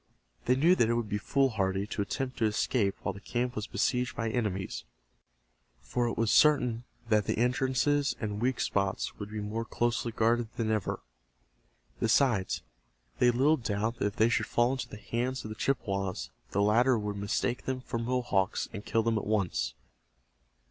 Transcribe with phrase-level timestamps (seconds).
[0.45, 3.67] They knew that it would be foolhardy to attempt to escape while the camp was
[3.67, 4.83] besieged by enemies,
[5.79, 10.47] for it was certain that the entrances and weak spots would be more closely guarded
[10.55, 11.01] than ever.
[11.99, 12.63] Besides,
[13.19, 16.31] they had little doubt that if they should fall into the hands of the Chippewas
[16.49, 19.75] the latter would mistake them for Mohawks, and kill them at once.